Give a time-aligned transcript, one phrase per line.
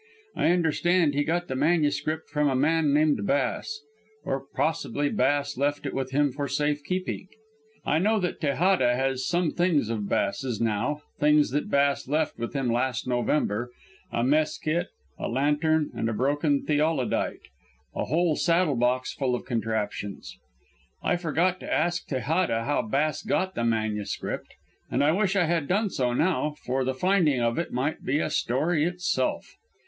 [0.35, 3.81] I understand he got the manuscript from a man named Bass,
[4.25, 7.27] or possibly Bass left it with him for safe keeping.
[7.85, 12.55] I know that Tejada has some things of Bass's now things that Bass left with
[12.55, 13.69] him last November:
[14.11, 14.87] a mess kit,
[15.19, 17.49] a lantern and a broken theodolite
[17.95, 20.35] a whole saddle box full of contraptions.
[21.03, 24.55] I forgot to ask Tejada how Bass got the manuscript,
[24.89, 28.17] and I wish I had done so now, for the finding of it might be
[28.17, 29.57] a story itself.